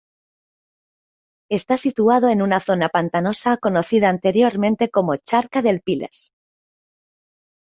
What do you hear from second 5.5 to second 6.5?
del Piles.